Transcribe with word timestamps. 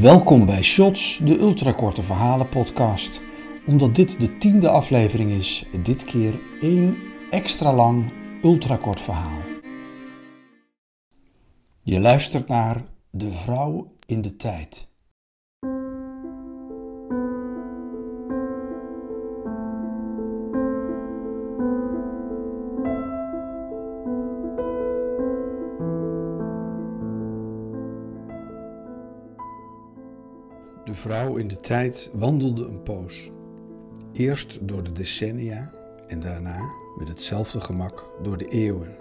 Welkom 0.00 0.46
bij 0.46 0.62
Shots, 0.62 1.18
de 1.18 1.38
ultrakorte 1.38 2.02
verhalen 2.02 2.48
podcast. 2.48 3.22
Omdat 3.66 3.94
dit 3.94 4.20
de 4.20 4.38
tiende 4.38 4.68
aflevering 4.68 5.30
is, 5.30 5.64
dit 5.82 6.04
keer 6.04 6.40
één 6.60 6.96
extra 7.30 7.74
lang 7.74 8.12
ultrakort 8.42 9.00
verhaal. 9.00 9.38
Je 11.82 12.00
luistert 12.00 12.48
naar 12.48 12.84
De 13.10 13.32
Vrouw 13.32 13.92
in 14.06 14.22
de 14.22 14.36
Tijd. 14.36 14.89
De 30.84 30.94
vrouw 30.94 31.36
in 31.36 31.48
de 31.48 31.60
tijd 31.60 32.10
wandelde 32.12 32.64
een 32.64 32.82
poos. 32.82 33.30
Eerst 34.12 34.68
door 34.68 34.82
de 34.82 34.92
decennia 34.92 35.70
en 36.06 36.20
daarna 36.20 36.60
met 36.98 37.08
hetzelfde 37.08 37.60
gemak 37.60 38.10
door 38.22 38.36
de 38.38 38.44
eeuwen. 38.44 38.96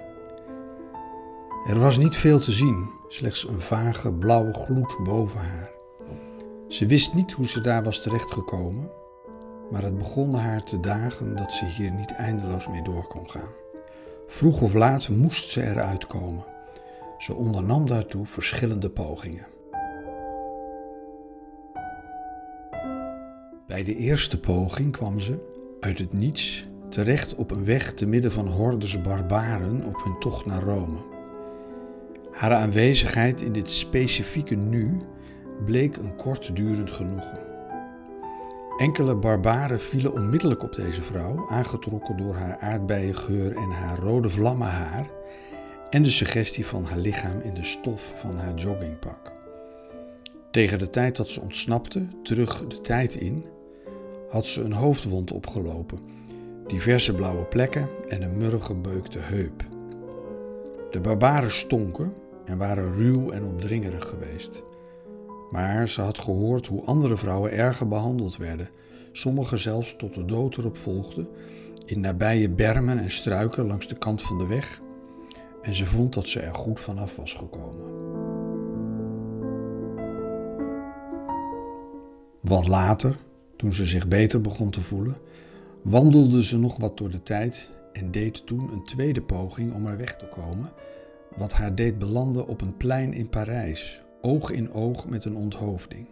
Er 1.68 1.80
was 1.80 1.98
niet 1.98 2.16
veel 2.16 2.40
te 2.40 2.52
zien, 2.52 2.90
slechts 3.08 3.48
een 3.48 3.62
vage 3.62 4.14
blauwe 4.14 4.54
gloed 4.54 4.98
boven 5.04 5.40
haar. 5.40 5.72
Ze 6.68 6.86
wist 6.86 7.14
niet 7.14 7.32
hoe 7.32 7.48
ze 7.48 7.62
daar 7.62 7.84
was 7.84 8.02
terechtgekomen, 8.02 8.90
maar 9.72 9.84
het 9.84 9.98
begon 9.98 10.34
haar 10.34 10.64
te 10.64 10.80
dagen 10.80 11.36
dat 11.36 11.52
ze 11.52 11.66
hier 11.66 11.91
niet 11.91 12.12
eindeloos 12.12 12.68
mee 12.68 12.82
door 12.82 13.08
kon 13.08 13.30
gaan. 13.30 13.52
Vroeg 14.27 14.62
of 14.62 14.74
laat 14.74 15.10
moest 15.10 15.50
ze 15.50 15.64
eruit 15.64 16.08
komen. 16.08 16.46
Ze 17.18 17.34
ondernam 17.34 17.88
daartoe 17.88 18.26
verschillende 18.26 18.90
pogingen. 18.90 19.48
Bij 23.80 23.94
de 23.94 23.98
eerste 23.98 24.40
poging 24.40 24.91
kwam 24.91 25.20
ze, 25.20 25.38
uit 25.80 25.98
het 25.98 26.13
niets, 26.13 26.68
terecht 26.90 27.35
op 27.35 27.52
een 27.52 27.66
weg 27.66 27.94
te 27.94 28.05
midden 28.05 28.32
van 28.32 28.48
hordes 28.48 29.02
barbaren 29.02 29.84
op 29.86 30.04
hun 30.04 30.20
tocht 30.20 30.46
naar 30.46 30.63
Rome. 30.63 30.98
Haar 32.32 32.54
aanwezigheid 32.54 33.41
in 33.41 33.54
dit 33.54 33.71
specifieke 33.71 34.55
nu 34.55 34.98
bleek 35.66 35.98
een 35.98 36.16
kortdurend 36.16 36.91
genoegen. 36.91 37.40
Enkele 38.77 39.16
barbaren 39.16 39.80
vielen 39.80 40.14
onmiddellijk 40.14 40.64
op 40.64 40.76
deze 40.76 41.02
vrouw, 41.02 41.49
aangetrokken 41.49 42.18
door 42.18 42.36
haar 42.36 42.58
aardbeiengeur 42.58 43.55
en 43.55 43.70
haar 43.70 43.99
rode 43.99 44.30
vlammenhaar 44.30 45.10
en 45.90 46.04
de 46.04 46.10
suggestie 46.10 46.66
van 46.66 46.86
haar 46.86 46.99
lichaam 46.99 47.41
in 47.41 47.54
de 47.54 47.64
stof 47.64 48.20
van 48.20 48.38
haar 48.38 48.55
joggingpak. 48.55 49.32
Tegen 50.52 50.80
de 50.80 50.90
tijd 50.90 51.16
dat 51.16 51.30
ze 51.30 51.41
ontsnapte, 51.41 52.08
terug 52.24 52.68
de 52.68 52.82
tijd 52.82 53.16
in, 53.16 53.46
had 54.30 54.46
ze 54.46 54.62
een 54.62 54.74
hoofdwond 54.74 55.32
opgelopen, 55.32 55.99
diverse 56.68 57.13
blauwe 57.13 57.44
plekken 57.44 57.88
en 58.08 58.22
een 58.22 58.38
murfgebeukte 58.38 59.20
heup. 59.20 59.63
De 60.91 60.99
barbaren 60.99 61.52
stonken 61.52 62.13
en 62.46 62.58
waren 62.58 62.94
ruw 62.94 63.32
en 63.32 63.46
opdringerig 63.46 64.09
geweest. 64.09 64.63
Maar 65.52 65.88
ze 65.88 66.02
had 66.02 66.19
gehoord 66.19 66.68
hoe 66.68 66.84
andere 66.84 67.18
vrouwen 67.18 67.52
erger 67.52 67.88
behandeld 67.88 68.38
werden, 68.38 68.69
sommigen 69.12 69.59
zelfs 69.59 69.96
tot 69.96 70.13
de 70.13 70.25
dood 70.25 70.58
erop 70.58 70.78
volgden, 70.78 71.28
in 71.86 72.00
nabije 72.00 72.50
bermen 72.50 73.00
en 73.00 73.12
struiken 73.12 73.68
langs 73.68 73.88
de 73.88 73.97
kant 73.97 74.22
van 74.22 74.38
de 74.38 74.47
weg, 74.47 74.81
en 75.62 75.75
ze 75.75 75.86
vond 75.86 76.14
dat 76.14 76.28
ze 76.28 76.40
er 76.40 76.56
goed 76.56 76.80
vanaf 76.80 77.16
was 77.16 77.34
gekomen. 77.34 77.97
Wat 82.41 82.68
later, 82.68 83.18
toen 83.59 83.74
ze 83.74 83.86
zich 83.86 84.08
beter 84.08 84.42
begon 84.42 84.70
te 84.70 84.81
voelen, 84.81 85.16
wandelde 85.84 86.44
ze 86.44 86.58
nog 86.58 86.78
wat 86.78 86.97
door 86.97 87.09
de 87.09 87.20
tijd 87.20 87.70
en 87.94 88.12
deed 88.12 88.46
toen 88.46 88.72
een 88.72 88.86
tweede 88.86 89.22
poging 89.22 89.74
om 89.74 89.86
er 89.86 89.97
weg 89.97 90.16
te 90.16 90.25
komen, 90.25 90.72
wat 91.36 91.53
haar 91.53 91.75
deed 91.75 91.97
belanden 91.97 92.47
op 92.47 92.62
een 92.62 92.78
plein 92.78 93.14
in 93.14 93.30
Parijs, 93.30 94.02
oog 94.22 94.52
in 94.52 94.74
oog 94.74 95.08
met 95.08 95.25
een 95.25 95.36
onthoofding. 95.36 96.08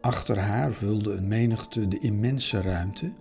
Achter 0.00 0.38
haar 0.38 0.72
vulde 0.72 1.12
een 1.12 1.28
menigte 1.28 1.88
de 1.88 1.98
immense 1.98 2.60
ruimte, 2.60 3.12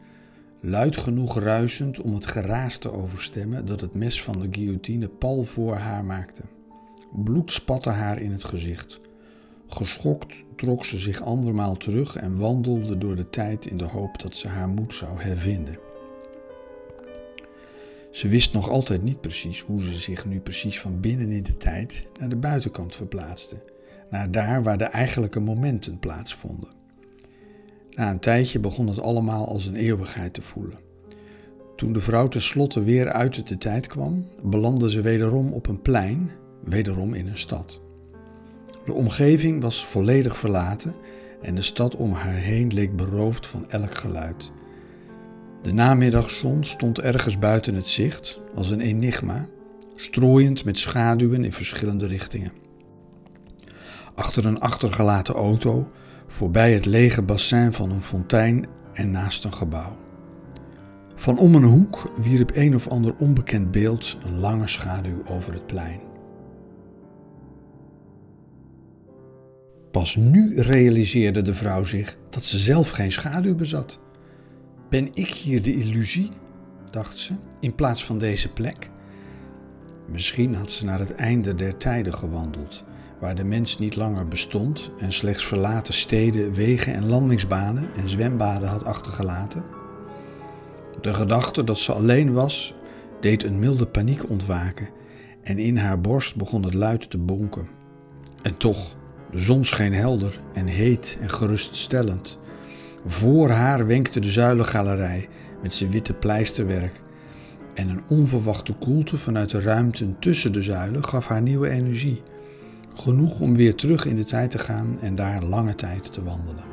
luid 0.59 0.97
genoeg 0.97 1.39
ruisend 1.39 2.01
om 2.01 2.13
het 2.13 2.25
geraas 2.25 2.77
te 2.77 2.91
overstemmen 2.91 3.65
dat 3.65 3.81
het 3.81 3.93
mes 3.93 4.23
van 4.23 4.39
de 4.39 4.47
guillotine 4.51 5.07
pal 5.07 5.43
voor 5.43 5.75
haar 5.75 6.05
maakte. 6.05 6.41
Bloed 7.23 7.51
spatte 7.51 7.89
haar 7.89 8.21
in 8.21 8.31
het 8.31 8.43
gezicht. 8.43 8.99
Geschokt 9.75 10.43
trok 10.55 10.85
ze 10.85 10.97
zich 10.97 11.21
andermaal 11.21 11.75
terug 11.75 12.15
en 12.15 12.37
wandelde 12.37 12.97
door 12.97 13.15
de 13.15 13.29
tijd 13.29 13.65
in 13.65 13.77
de 13.77 13.83
hoop 13.83 14.21
dat 14.21 14.35
ze 14.35 14.47
haar 14.47 14.69
moed 14.69 14.93
zou 14.93 15.21
hervinden. 15.21 15.79
Ze 18.11 18.27
wist 18.27 18.53
nog 18.53 18.69
altijd 18.69 19.03
niet 19.03 19.21
precies 19.21 19.61
hoe 19.61 19.81
ze 19.81 19.93
zich 19.93 20.25
nu 20.25 20.39
precies 20.39 20.79
van 20.79 20.99
binnen 20.99 21.31
in 21.31 21.43
de 21.43 21.57
tijd 21.57 22.03
naar 22.19 22.29
de 22.29 22.35
buitenkant 22.35 22.95
verplaatste, 22.95 23.55
naar 24.09 24.31
daar 24.31 24.63
waar 24.63 24.77
de 24.77 24.83
eigenlijke 24.83 25.39
momenten 25.39 25.99
plaatsvonden. 25.99 26.69
Na 27.89 28.11
een 28.11 28.19
tijdje 28.19 28.59
begon 28.59 28.87
het 28.87 28.99
allemaal 28.99 29.47
als 29.47 29.65
een 29.65 29.75
eeuwigheid 29.75 30.33
te 30.33 30.41
voelen. 30.41 30.79
Toen 31.75 31.93
de 31.93 31.99
vrouw 31.99 32.27
tenslotte 32.27 32.83
weer 32.83 33.11
uit 33.11 33.47
de 33.47 33.57
tijd 33.57 33.87
kwam, 33.87 34.25
belandde 34.43 34.89
ze 34.89 35.01
wederom 35.01 35.53
op 35.53 35.67
een 35.67 35.81
plein, 35.81 36.31
wederom 36.63 37.13
in 37.13 37.27
een 37.27 37.37
stad. 37.37 37.83
De 38.85 38.93
omgeving 38.93 39.61
was 39.61 39.85
volledig 39.85 40.37
verlaten 40.37 40.95
en 41.41 41.55
de 41.55 41.61
stad 41.61 41.95
om 41.95 42.11
haar 42.11 42.33
heen 42.33 42.73
leek 42.73 42.95
beroofd 42.95 43.47
van 43.47 43.69
elk 43.69 43.97
geluid. 43.97 44.51
De 45.61 45.73
namiddagzon 45.73 46.63
stond 46.63 46.99
ergens 46.99 47.39
buiten 47.39 47.75
het 47.75 47.87
zicht 47.87 48.39
als 48.55 48.69
een 48.69 48.81
enigma, 48.81 49.47
strooiend 49.95 50.65
met 50.65 50.77
schaduwen 50.77 51.43
in 51.43 51.53
verschillende 51.53 52.07
richtingen. 52.07 52.51
Achter 54.15 54.45
een 54.45 54.59
achtergelaten 54.59 55.35
auto, 55.35 55.91
voorbij 56.27 56.73
het 56.73 56.85
lege 56.85 57.21
bassin 57.21 57.73
van 57.73 57.91
een 57.91 58.01
fontein 58.01 58.65
en 58.93 59.11
naast 59.11 59.43
een 59.43 59.53
gebouw. 59.53 59.97
Van 61.15 61.37
om 61.37 61.55
een 61.55 61.63
hoek 61.63 62.11
wierp 62.17 62.51
een 62.55 62.75
of 62.75 62.87
ander 62.87 63.15
onbekend 63.17 63.71
beeld 63.71 64.17
een 64.23 64.39
lange 64.39 64.67
schaduw 64.67 65.25
over 65.25 65.53
het 65.53 65.65
plein. 65.65 66.14
Pas 69.95 70.15
nu 70.15 70.61
realiseerde 70.61 71.41
de 71.41 71.53
vrouw 71.53 71.83
zich 71.83 72.17
dat 72.29 72.43
ze 72.43 72.57
zelf 72.57 72.89
geen 72.89 73.11
schaduw 73.11 73.55
bezat. 73.55 73.99
Ben 74.89 75.09
ik 75.13 75.27
hier 75.27 75.61
de 75.61 75.73
illusie? 75.75 76.29
dacht 76.91 77.17
ze, 77.17 77.33
in 77.59 77.75
plaats 77.75 78.05
van 78.05 78.17
deze 78.17 78.49
plek. 78.49 78.89
Misschien 80.11 80.55
had 80.55 80.71
ze 80.71 80.85
naar 80.85 80.99
het 80.99 81.15
einde 81.15 81.55
der 81.55 81.77
tijden 81.77 82.13
gewandeld, 82.13 82.83
waar 83.19 83.35
de 83.35 83.43
mens 83.43 83.79
niet 83.79 83.95
langer 83.95 84.27
bestond 84.27 84.91
en 84.99 85.11
slechts 85.11 85.45
verlaten 85.45 85.93
steden, 85.93 86.53
wegen 86.53 86.93
en 86.93 87.05
landingsbanen 87.05 87.89
en 87.95 88.09
zwembaden 88.09 88.69
had 88.69 88.85
achtergelaten. 88.85 89.63
De 91.01 91.13
gedachte 91.13 91.63
dat 91.63 91.79
ze 91.79 91.93
alleen 91.93 92.33
was, 92.33 92.75
deed 93.21 93.43
een 93.43 93.59
milde 93.59 93.85
paniek 93.85 94.29
ontwaken 94.29 94.89
en 95.41 95.59
in 95.59 95.77
haar 95.77 96.01
borst 96.01 96.35
begon 96.35 96.63
het 96.63 96.73
luid 96.73 97.09
te 97.09 97.17
bonken. 97.17 97.67
En 98.41 98.57
toch, 98.57 98.95
de 99.31 99.39
zon 99.39 99.63
scheen 99.63 99.93
helder 99.93 100.39
en 100.53 100.65
heet 100.65 101.17
en 101.21 101.29
geruststellend. 101.29 102.39
Voor 103.05 103.49
haar 103.49 103.87
wenkte 103.87 104.19
de 104.19 104.31
zuilengalerij 104.31 105.27
met 105.61 105.75
zijn 105.75 105.91
witte 105.91 106.13
pleisterwerk. 106.13 107.01
En 107.73 107.89
een 107.89 108.03
onverwachte 108.07 108.73
koelte 108.73 109.17
vanuit 109.17 109.49
de 109.49 109.61
ruimten 109.61 110.15
tussen 110.19 110.53
de 110.53 110.61
zuilen 110.61 111.03
gaf 111.03 111.27
haar 111.27 111.41
nieuwe 111.41 111.69
energie. 111.69 112.21
Genoeg 112.93 113.39
om 113.39 113.55
weer 113.55 113.75
terug 113.75 114.05
in 114.05 114.15
de 114.15 114.23
tijd 114.23 114.51
te 114.51 114.59
gaan 114.59 114.97
en 115.01 115.15
daar 115.15 115.43
lange 115.43 115.75
tijd 115.75 116.13
te 116.13 116.23
wandelen. 116.23 116.63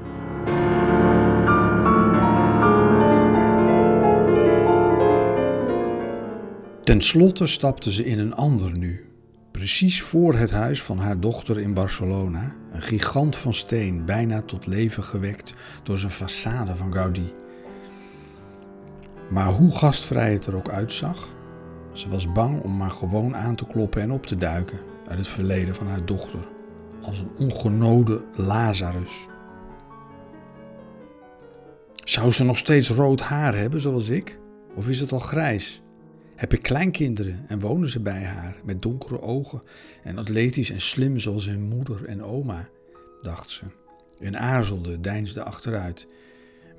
Ten 6.84 7.02
slotte 7.02 7.46
stapte 7.46 7.92
ze 7.92 8.04
in 8.04 8.18
een 8.18 8.34
ander 8.34 8.78
nu, 8.78 9.06
precies 9.62 10.02
voor 10.02 10.34
het 10.34 10.50
huis 10.50 10.82
van 10.82 10.98
haar 10.98 11.20
dochter 11.20 11.60
in 11.60 11.74
Barcelona, 11.74 12.54
een 12.72 12.82
gigant 12.82 13.36
van 13.36 13.54
steen, 13.54 14.04
bijna 14.04 14.40
tot 14.40 14.66
leven 14.66 15.02
gewekt 15.02 15.54
door 15.82 15.98
zijn 15.98 16.12
façade 16.12 16.76
van 16.76 16.92
Gaudí. 16.92 17.32
Maar 19.30 19.46
hoe 19.46 19.76
gastvrij 19.76 20.32
het 20.32 20.46
er 20.46 20.56
ook 20.56 20.68
uitzag, 20.68 21.28
ze 21.92 22.08
was 22.08 22.32
bang 22.32 22.62
om 22.62 22.76
maar 22.76 22.90
gewoon 22.90 23.36
aan 23.36 23.54
te 23.54 23.66
kloppen 23.66 24.02
en 24.02 24.10
op 24.10 24.26
te 24.26 24.36
duiken 24.36 24.78
uit 25.08 25.18
het 25.18 25.28
verleden 25.28 25.74
van 25.74 25.86
haar 25.86 26.04
dochter, 26.04 26.48
als 27.02 27.18
een 27.18 27.30
ongenode 27.38 28.24
Lazarus. 28.36 29.26
Zou 32.04 32.30
ze 32.30 32.44
nog 32.44 32.58
steeds 32.58 32.90
rood 32.90 33.20
haar 33.20 33.56
hebben, 33.56 33.80
zoals 33.80 34.08
ik? 34.08 34.38
Of 34.74 34.88
is 34.88 35.00
het 35.00 35.12
al 35.12 35.18
grijs? 35.18 35.82
Heb 36.36 36.52
ik 36.52 36.62
kleinkinderen 36.62 37.44
en 37.48 37.60
wonen 37.60 37.88
ze 37.88 38.00
bij 38.00 38.22
haar 38.22 38.56
met 38.64 38.82
donkere 38.82 39.20
ogen 39.20 39.62
en 40.02 40.18
atletisch 40.18 40.70
en 40.70 40.80
slim 40.80 41.18
zoals 41.18 41.46
hun 41.46 41.62
moeder 41.62 42.04
en 42.04 42.22
oma? 42.22 42.68
dacht 43.20 43.50
ze 43.50 43.64
en 44.22 44.38
aarzelde, 44.38 45.00
deinsde 45.00 45.42
achteruit. 45.42 46.06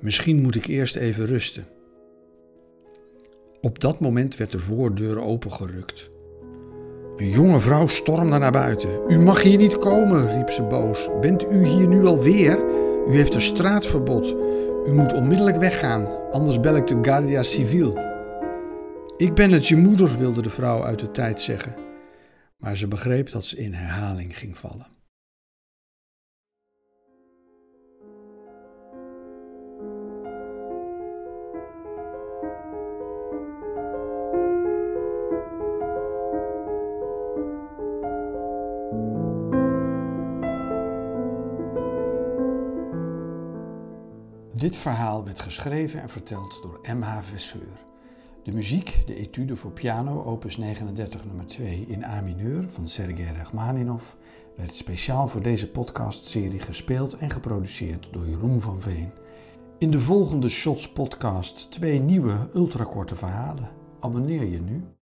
Misschien 0.00 0.42
moet 0.42 0.54
ik 0.54 0.66
eerst 0.66 0.96
even 0.96 1.26
rusten. 1.26 1.66
Op 3.60 3.80
dat 3.80 4.00
moment 4.00 4.36
werd 4.36 4.52
de 4.52 4.58
voordeur 4.58 5.20
opengerukt. 5.20 6.10
Een 7.16 7.30
jonge 7.30 7.60
vrouw 7.60 7.86
stormde 7.86 8.38
naar 8.38 8.52
buiten. 8.52 9.00
U 9.08 9.18
mag 9.18 9.42
hier 9.42 9.58
niet 9.58 9.78
komen, 9.78 10.36
riep 10.36 10.50
ze 10.50 10.62
boos. 10.62 11.08
Bent 11.20 11.44
u 11.44 11.66
hier 11.66 11.88
nu 11.88 12.04
alweer? 12.04 12.58
U 13.08 13.16
heeft 13.16 13.34
een 13.34 13.40
straatverbod. 13.40 14.36
U 14.86 14.92
moet 14.92 15.12
onmiddellijk 15.12 15.56
weggaan, 15.56 16.30
anders 16.30 16.60
bel 16.60 16.76
ik 16.76 16.86
de 16.86 16.98
Guardia 17.02 17.42
Civil. 17.42 18.13
Ik 19.16 19.34
ben 19.34 19.50
het 19.52 19.68
je 19.68 19.76
moeder, 19.76 20.18
wilde 20.18 20.42
de 20.42 20.50
vrouw 20.50 20.82
uit 20.82 20.98
de 20.98 21.10
tijd 21.10 21.40
zeggen. 21.40 21.74
Maar 22.56 22.76
ze 22.76 22.88
begreep 22.88 23.30
dat 23.30 23.44
ze 23.44 23.56
in 23.56 23.72
herhaling 23.72 24.38
ging 24.38 24.58
vallen. 24.58 24.86
Dit 44.52 44.76
verhaal 44.76 45.24
werd 45.24 45.40
geschreven 45.40 46.00
en 46.00 46.08
verteld 46.08 46.62
door 46.62 46.80
M.H. 46.96 47.22
Vesseur. 47.22 47.92
De 48.44 48.52
muziek, 48.52 49.02
de 49.06 49.14
etude 49.14 49.56
voor 49.56 49.70
piano, 49.70 50.22
opus 50.22 50.56
39 50.56 51.24
nummer 51.24 51.46
2 51.46 51.84
in 51.88 52.04
A 52.04 52.20
mineur 52.20 52.68
van 52.68 52.88
Sergei 52.88 53.36
Rachmaninov, 53.36 54.02
werd 54.56 54.74
speciaal 54.74 55.28
voor 55.28 55.42
deze 55.42 55.70
podcastserie 55.70 56.60
gespeeld 56.60 57.16
en 57.16 57.30
geproduceerd 57.30 58.08
door 58.12 58.28
Jeroen 58.28 58.60
van 58.60 58.80
Veen. 58.80 59.12
In 59.78 59.90
de 59.90 60.00
volgende 60.00 60.48
Shots 60.48 60.88
podcast 60.88 61.70
twee 61.70 61.98
nieuwe 62.00 62.48
ultrakorte 62.54 63.16
verhalen. 63.16 63.68
Abonneer 64.00 64.44
je 64.44 64.60
nu. 64.60 64.94